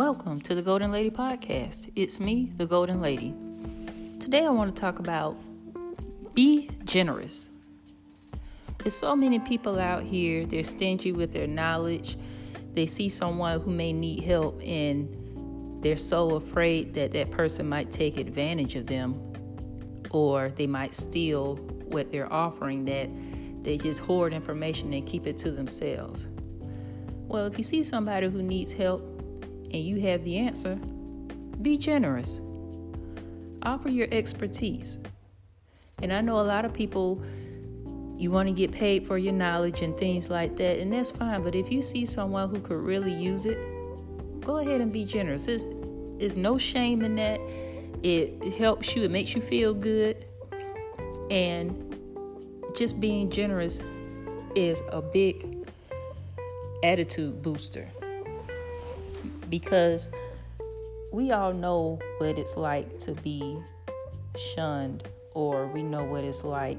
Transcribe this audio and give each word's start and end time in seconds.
Welcome 0.00 0.40
to 0.40 0.54
the 0.54 0.62
Goalden 0.62 0.92
Lady 0.92 1.10
Podcast. 1.10 1.92
It's 1.94 2.18
me, 2.18 2.54
the 2.56 2.66
Goalden 2.66 3.02
Lady. 3.02 3.34
Today 4.18 4.46
I 4.46 4.48
want 4.48 4.74
to 4.74 4.80
talk 4.80 4.98
about 4.98 5.36
be 6.32 6.70
generous. 6.86 7.50
There's 8.78 8.96
so 8.96 9.14
many 9.14 9.40
people 9.40 9.78
out 9.78 10.02
here, 10.02 10.46
they're 10.46 10.62
stingy 10.62 11.12
with 11.12 11.34
their 11.34 11.46
knowledge. 11.46 12.16
They 12.72 12.86
see 12.86 13.10
someone 13.10 13.60
who 13.60 13.70
may 13.70 13.92
need 13.92 14.24
help 14.24 14.58
and 14.64 15.82
they're 15.82 15.98
so 15.98 16.30
afraid 16.30 16.94
that 16.94 17.12
that 17.12 17.30
person 17.30 17.68
might 17.68 17.92
take 17.92 18.16
advantage 18.16 18.76
of 18.76 18.86
them 18.86 19.20
or 20.12 20.48
they 20.48 20.66
might 20.66 20.94
steal 20.94 21.56
what 21.88 22.10
they're 22.10 22.32
offering 22.32 22.86
that 22.86 23.10
they 23.62 23.76
just 23.76 24.00
hoard 24.00 24.32
information 24.32 24.94
and 24.94 25.06
keep 25.06 25.26
it 25.26 25.36
to 25.36 25.50
themselves. 25.50 26.26
Well, 27.28 27.44
if 27.44 27.58
you 27.58 27.62
see 27.62 27.84
somebody 27.84 28.30
who 28.30 28.42
needs 28.42 28.72
help, 28.72 29.09
and 29.72 29.84
you 29.84 30.00
have 30.00 30.24
the 30.24 30.38
answer, 30.38 30.76
be 31.62 31.76
generous. 31.76 32.40
Offer 33.62 33.90
your 33.90 34.08
expertise. 34.10 34.98
And 36.02 36.12
I 36.12 36.20
know 36.20 36.40
a 36.40 36.42
lot 36.42 36.64
of 36.64 36.72
people, 36.72 37.22
you 38.16 38.30
want 38.30 38.48
to 38.48 38.54
get 38.54 38.72
paid 38.72 39.06
for 39.06 39.18
your 39.18 39.32
knowledge 39.32 39.82
and 39.82 39.96
things 39.96 40.30
like 40.30 40.56
that, 40.56 40.78
and 40.78 40.92
that's 40.92 41.10
fine. 41.10 41.42
But 41.42 41.54
if 41.54 41.70
you 41.70 41.82
see 41.82 42.06
someone 42.06 42.48
who 42.48 42.60
could 42.60 42.80
really 42.80 43.12
use 43.12 43.44
it, 43.44 43.58
go 44.40 44.58
ahead 44.58 44.80
and 44.80 44.92
be 44.92 45.04
generous. 45.04 45.46
There's, 45.46 45.66
there's 46.18 46.36
no 46.36 46.58
shame 46.58 47.02
in 47.02 47.16
that. 47.16 47.40
It 48.02 48.54
helps 48.54 48.96
you, 48.96 49.02
it 49.04 49.10
makes 49.10 49.34
you 49.34 49.42
feel 49.42 49.74
good. 49.74 50.24
And 51.30 51.94
just 52.74 52.98
being 52.98 53.30
generous 53.30 53.82
is 54.54 54.82
a 54.88 55.02
big 55.02 55.68
attitude 56.82 57.42
booster 57.42 57.90
because 59.50 60.08
we 61.12 61.32
all 61.32 61.52
know 61.52 61.98
what 62.18 62.38
it's 62.38 62.56
like 62.56 62.98
to 63.00 63.12
be 63.12 63.58
shunned, 64.36 65.04
or 65.34 65.66
we 65.66 65.82
know 65.82 66.04
what 66.04 66.24
it's 66.24 66.44
like 66.44 66.78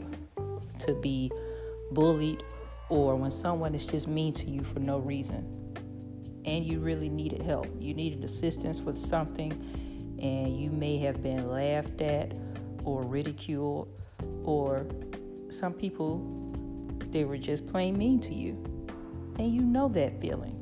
to 0.79 0.93
be 0.93 1.31
bullied, 1.91 2.43
or 2.89 3.15
when 3.15 3.31
someone 3.31 3.75
is 3.75 3.85
just 3.85 4.07
mean 4.07 4.33
to 4.33 4.49
you 4.49 4.63
for 4.63 4.79
no 4.79 4.97
reason 4.97 5.61
and 6.45 6.65
you 6.65 6.79
really 6.79 7.09
needed 7.09 7.41
help. 7.41 7.67
You 7.79 7.93
needed 7.93 8.23
assistance 8.23 8.81
with 8.81 8.97
something, 8.97 9.51
and 10.21 10.57
you 10.57 10.71
may 10.71 10.97
have 10.99 11.21
been 11.21 11.47
laughed 11.47 12.01
at 12.01 12.33
or 12.83 13.03
ridiculed, 13.03 13.89
or 14.43 14.85
some 15.49 15.73
people, 15.73 16.19
they 17.11 17.25
were 17.25 17.37
just 17.37 17.67
plain 17.67 17.97
mean 17.97 18.19
to 18.21 18.33
you. 18.33 18.53
And 19.37 19.53
you 19.53 19.61
know 19.61 19.87
that 19.89 20.19
feeling. 20.19 20.57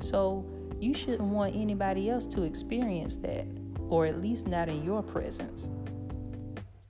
So, 0.00 0.44
you 0.82 0.92
shouldn't 0.92 1.22
want 1.22 1.54
anybody 1.54 2.10
else 2.10 2.26
to 2.26 2.42
experience 2.42 3.16
that, 3.18 3.46
or 3.88 4.04
at 4.04 4.20
least 4.20 4.48
not 4.48 4.68
in 4.68 4.82
your 4.82 5.00
presence. 5.00 5.68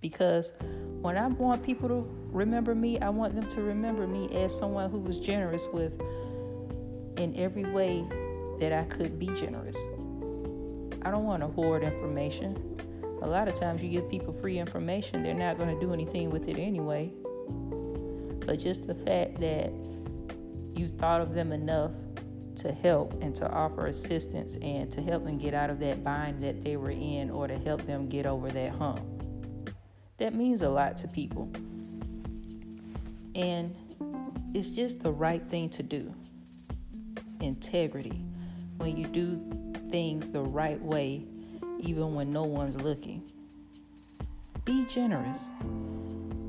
Because 0.00 0.54
when 1.02 1.18
I 1.18 1.26
want 1.26 1.62
people 1.62 1.88
to 1.90 2.08
remember 2.30 2.74
me, 2.74 2.98
I 3.00 3.10
want 3.10 3.34
them 3.34 3.46
to 3.48 3.60
remember 3.60 4.06
me 4.06 4.30
as 4.34 4.56
someone 4.56 4.90
who 4.90 4.98
was 4.98 5.18
generous 5.18 5.68
with 5.74 5.92
in 7.18 7.34
every 7.36 7.64
way 7.64 8.06
that 8.60 8.72
I 8.72 8.84
could 8.84 9.18
be 9.18 9.26
generous. 9.26 9.76
I 11.02 11.10
don't 11.10 11.24
want 11.24 11.42
to 11.42 11.48
hoard 11.48 11.84
information. 11.84 12.56
A 13.20 13.26
lot 13.26 13.46
of 13.46 13.54
times 13.54 13.82
you 13.82 13.90
give 13.90 14.08
people 14.08 14.32
free 14.32 14.58
information, 14.58 15.22
they're 15.22 15.34
not 15.34 15.58
going 15.58 15.68
to 15.72 15.78
do 15.78 15.92
anything 15.92 16.30
with 16.30 16.48
it 16.48 16.58
anyway. 16.58 17.12
But 18.46 18.58
just 18.58 18.86
the 18.86 18.94
fact 18.94 19.38
that 19.40 19.70
you 20.74 20.88
thought 20.88 21.20
of 21.20 21.34
them 21.34 21.52
enough 21.52 21.92
to 22.56 22.72
help 22.72 23.22
and 23.22 23.34
to 23.36 23.48
offer 23.50 23.86
assistance 23.86 24.56
and 24.62 24.90
to 24.92 25.02
help 25.02 25.24
them 25.24 25.38
get 25.38 25.54
out 25.54 25.70
of 25.70 25.78
that 25.80 26.04
bind 26.04 26.42
that 26.42 26.62
they 26.62 26.76
were 26.76 26.90
in 26.90 27.30
or 27.30 27.46
to 27.46 27.58
help 27.58 27.82
them 27.86 28.08
get 28.08 28.26
over 28.26 28.50
that 28.50 28.70
hump. 28.72 29.00
That 30.18 30.34
means 30.34 30.62
a 30.62 30.68
lot 30.68 30.96
to 30.98 31.08
people. 31.08 31.50
And 33.34 33.74
it's 34.54 34.70
just 34.70 35.00
the 35.00 35.10
right 35.10 35.42
thing 35.48 35.68
to 35.70 35.82
do. 35.82 36.12
Integrity. 37.40 38.22
When 38.76 38.96
you 38.96 39.06
do 39.06 39.40
things 39.90 40.30
the 40.30 40.42
right 40.42 40.80
way, 40.80 41.24
even 41.78 42.14
when 42.14 42.32
no 42.32 42.44
one's 42.44 42.76
looking. 42.76 43.22
Be 44.64 44.84
generous. 44.86 45.48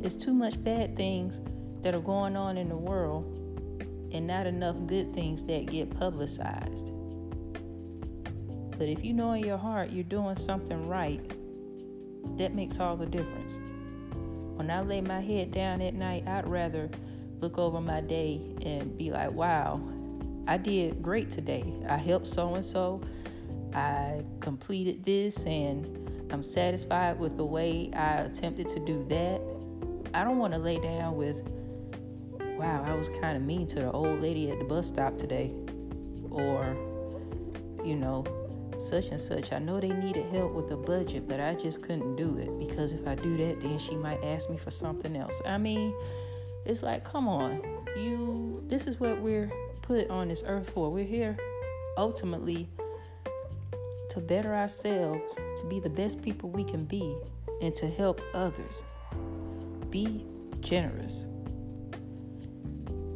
There's 0.01 0.15
too 0.15 0.33
much 0.33 0.61
bad 0.63 0.95
things 0.95 1.41
that 1.81 1.95
are 1.95 2.01
going 2.01 2.35
on 2.35 2.57
in 2.57 2.69
the 2.69 2.77
world 2.77 3.42
and 4.13 4.27
not 4.27 4.45
enough 4.45 4.75
good 4.85 5.13
things 5.13 5.43
that 5.45 5.65
get 5.65 5.89
publicized. 5.97 6.91
But 8.77 8.87
if 8.87 9.03
you 9.03 9.13
know 9.13 9.33
in 9.33 9.43
your 9.43 9.57
heart 9.57 9.91
you're 9.91 10.03
doing 10.03 10.35
something 10.35 10.87
right, 10.87 11.21
that 12.37 12.53
makes 12.53 12.79
all 12.79 12.95
the 12.95 13.05
difference. 13.05 13.59
When 14.55 14.69
I 14.69 14.81
lay 14.81 15.01
my 15.01 15.19
head 15.19 15.51
down 15.51 15.81
at 15.81 15.93
night, 15.93 16.27
I'd 16.27 16.47
rather 16.47 16.89
look 17.39 17.57
over 17.57 17.81
my 17.81 18.01
day 18.01 18.41
and 18.61 18.97
be 18.97 19.11
like, 19.11 19.31
wow, 19.31 19.81
I 20.47 20.57
did 20.57 21.01
great 21.01 21.31
today. 21.31 21.65
I 21.89 21.97
helped 21.97 22.27
so 22.27 22.55
and 22.55 22.63
so. 22.63 23.01
I 23.73 24.23
completed 24.39 25.03
this 25.03 25.43
and 25.45 26.29
I'm 26.31 26.43
satisfied 26.43 27.19
with 27.19 27.37
the 27.37 27.45
way 27.45 27.91
I 27.93 28.21
attempted 28.21 28.69
to 28.69 28.79
do 28.79 29.05
that. 29.09 29.41
I 30.13 30.23
don't 30.23 30.37
want 30.37 30.53
to 30.53 30.59
lay 30.59 30.79
down 30.79 31.15
with 31.15 31.41
wow, 32.57 32.83
I 32.85 32.93
was 32.93 33.09
kind 33.09 33.35
of 33.35 33.43
mean 33.43 33.67
to 33.67 33.75
the 33.75 33.91
old 33.91 34.21
lady 34.21 34.49
at 34.51 34.59
the 34.59 34.65
bus 34.65 34.87
stop 34.87 35.17
today. 35.17 35.53
Or, 36.29 36.75
you 37.83 37.95
know, 37.95 38.25
such 38.77 39.09
and 39.09 39.19
such. 39.19 39.51
I 39.51 39.59
know 39.59 39.79
they 39.79 39.93
needed 39.93 40.25
help 40.27 40.53
with 40.53 40.69
the 40.69 40.75
budget, 40.75 41.27
but 41.27 41.39
I 41.39 41.55
just 41.55 41.81
couldn't 41.81 42.15
do 42.15 42.37
it 42.37 42.57
because 42.59 42.93
if 42.93 43.07
I 43.07 43.15
do 43.15 43.37
that, 43.37 43.61
then 43.61 43.77
she 43.77 43.95
might 43.95 44.23
ask 44.23 44.49
me 44.49 44.57
for 44.57 44.71
something 44.71 45.15
else. 45.15 45.41
I 45.45 45.57
mean, 45.57 45.93
it's 46.65 46.83
like, 46.83 47.03
come 47.03 47.27
on, 47.27 47.61
you, 47.95 48.63
this 48.67 48.87
is 48.87 48.99
what 48.99 49.21
we're 49.21 49.51
put 49.81 50.09
on 50.09 50.29
this 50.29 50.43
earth 50.45 50.69
for. 50.69 50.91
We're 50.91 51.05
here 51.05 51.37
ultimately 51.97 52.69
to 54.09 54.19
better 54.19 54.55
ourselves, 54.55 55.33
to 55.33 55.65
be 55.69 55.79
the 55.79 55.89
best 55.89 56.21
people 56.21 56.49
we 56.49 56.63
can 56.63 56.85
be, 56.85 57.15
and 57.61 57.75
to 57.75 57.89
help 57.89 58.21
others. 58.33 58.83
Be 59.89 60.25
generous 60.59 61.25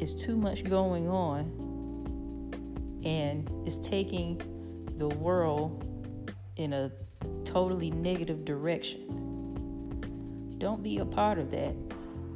it's 0.00 0.14
too 0.14 0.36
much 0.36 0.64
going 0.64 1.08
on 1.08 1.66
and 3.04 3.50
it's 3.66 3.78
taking 3.78 4.40
the 4.96 5.08
world 5.08 5.84
in 6.56 6.72
a 6.72 6.90
totally 7.44 7.90
negative 7.90 8.44
direction. 8.44 9.06
Don't 10.58 10.82
be 10.82 10.98
a 10.98 11.04
part 11.04 11.38
of 11.38 11.50
that. 11.52 11.74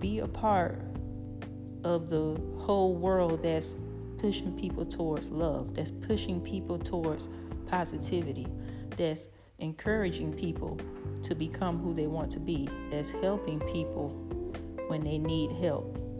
Be 0.00 0.20
a 0.20 0.28
part 0.28 0.80
of 1.84 2.08
the 2.08 2.40
whole 2.58 2.94
world 2.94 3.42
that's 3.42 3.74
pushing 4.18 4.56
people 4.56 4.84
towards 4.84 5.30
love, 5.30 5.74
that's 5.74 5.90
pushing 5.90 6.40
people 6.40 6.78
towards 6.78 7.28
positivity, 7.66 8.46
that's 8.96 9.28
encouraging 9.58 10.32
people 10.32 10.78
to 11.22 11.34
become 11.34 11.78
who 11.78 11.92
they 11.92 12.06
want 12.06 12.30
to 12.30 12.40
be, 12.40 12.68
that's 12.90 13.10
helping 13.10 13.58
people 13.72 14.10
when 14.88 15.02
they 15.02 15.18
need 15.18 15.50
help. 15.52 16.11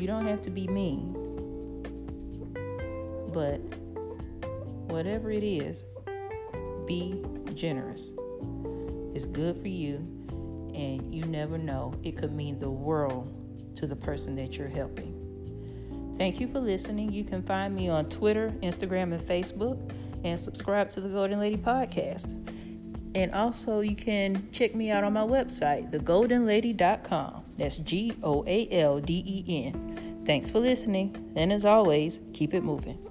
You 0.00 0.06
don't 0.06 0.26
have 0.26 0.40
to 0.42 0.50
be 0.50 0.66
mean. 0.66 1.12
But 3.34 3.58
whatever 4.90 5.30
it 5.30 5.44
is, 5.44 5.84
be 6.86 7.22
generous. 7.54 8.10
It's 9.14 9.26
good 9.26 9.60
for 9.60 9.68
you, 9.68 9.96
and 10.74 11.14
you 11.14 11.24
never 11.24 11.58
know. 11.58 11.92
It 12.02 12.16
could 12.16 12.32
mean 12.32 12.58
the 12.58 12.70
world 12.70 13.76
to 13.76 13.86
the 13.86 13.94
person 13.94 14.36
that 14.36 14.56
you're 14.56 14.68
helping. 14.68 16.14
Thank 16.16 16.40
you 16.40 16.48
for 16.48 16.60
listening. 16.60 17.12
You 17.12 17.24
can 17.24 17.42
find 17.42 17.74
me 17.74 17.90
on 17.90 18.08
Twitter, 18.08 18.54
Instagram, 18.62 19.12
and 19.12 19.20
Facebook, 19.20 19.92
and 20.24 20.40
subscribe 20.40 20.88
to 20.90 21.02
the 21.02 21.08
Goalden 21.08 21.38
Lady 21.38 21.58
Podcast. 21.58 22.32
And 23.14 23.32
also, 23.32 23.80
you 23.80 23.96
can 23.96 24.48
check 24.50 24.74
me 24.74 24.90
out 24.90 25.04
on 25.04 25.12
my 25.12 25.22
website, 25.22 25.90
thegoaldenlady.com. 25.90 27.49
That's 27.60 27.76
G 27.76 28.14
O 28.22 28.42
A 28.46 28.66
L 28.70 29.00
D 29.00 29.22
E 29.26 29.66
N. 29.66 30.22
Thanks 30.24 30.48
for 30.48 30.60
listening, 30.60 31.32
and 31.36 31.52
as 31.52 31.66
always, 31.66 32.18
keep 32.32 32.54
it 32.54 32.62
moving. 32.62 33.09